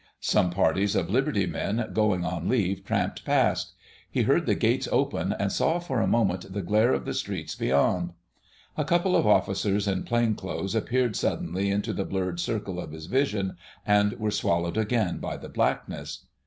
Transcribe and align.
Some 0.19 0.49
parties 0.49 0.95
of 0.95 1.11
liberty 1.11 1.45
men 1.45 1.89
going 1.93 2.25
on 2.25 2.49
leave 2.49 2.83
tramped 2.83 3.23
past: 3.23 3.73
he 4.09 4.23
heard 4.23 4.47
the 4.47 4.55
gates 4.55 4.87
open 4.91 5.35
and 5.37 5.51
saw 5.51 5.77
for 5.77 6.01
a 6.01 6.07
moment 6.07 6.51
the 6.53 6.63
glare 6.63 6.91
of 6.91 7.05
the 7.05 7.13
streets 7.13 7.53
beyond. 7.53 8.13
A 8.75 8.83
couple 8.83 9.15
of 9.15 9.27
officers 9.27 9.87
in 9.87 10.01
plain 10.03 10.33
clothes 10.33 10.73
appeared 10.73 11.15
suddenly 11.15 11.69
into 11.69 11.93
the 11.93 12.03
blurred 12.03 12.39
circle 12.39 12.79
of 12.79 12.93
his 12.93 13.05
vision 13.05 13.57
and 13.85 14.13
were 14.13 14.31
swallowed 14.31 14.75
again 14.75 15.19
by 15.19 15.37
the 15.37 15.49
blackness. 15.49 16.25